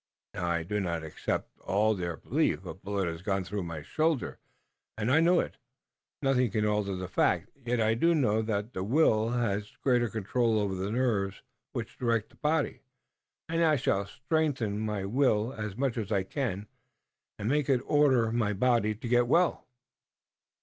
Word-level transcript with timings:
Now, 0.33 0.47
I 0.49 0.63
do 0.63 0.79
not 0.79 1.03
accept 1.03 1.59
all 1.59 1.93
their 1.93 2.17
belief. 2.17 2.65
A 2.65 2.73
bullet 2.73 3.07
has 3.07 3.21
gone 3.21 3.43
through 3.43 3.61
my 3.61 3.83
shoulder, 3.83 4.39
and 4.97 5.11
I 5.11 5.19
know 5.19 5.39
it. 5.39 5.57
Nothing 6.23 6.49
can 6.49 6.65
alter 6.65 6.95
the 6.95 7.07
fact. 7.07 7.51
Yet 7.63 7.79
I 7.79 7.93
do 7.93 8.15
know 8.15 8.41
that 8.41 8.73
the 8.73 8.83
will 8.83 9.29
has 9.29 9.77
great 9.83 10.11
control 10.11 10.57
over 10.57 10.73
the 10.73 10.89
nerves, 10.89 11.43
which 11.73 11.99
direct 11.99 12.29
the 12.29 12.35
body, 12.37 12.81
and 13.47 13.63
I 13.63 13.75
shall 13.75 14.07
strengthen 14.07 14.79
my 14.79 15.05
will 15.05 15.53
as 15.53 15.77
much 15.77 15.99
as 15.99 16.11
I 16.11 16.23
can, 16.23 16.65
and 17.37 17.47
make 17.47 17.69
it 17.69 17.81
order 17.85 18.31
my 18.31 18.53
body 18.53 18.95
to 18.95 19.07
get 19.07 19.27
well." 19.27 19.67